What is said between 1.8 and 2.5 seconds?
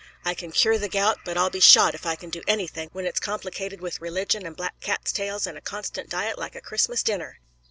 if I can do